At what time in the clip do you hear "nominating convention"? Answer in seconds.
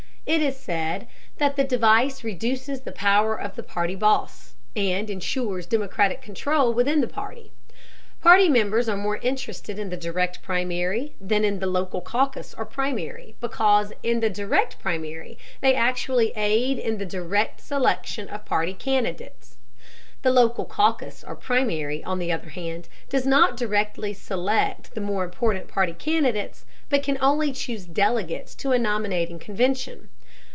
28.79-30.07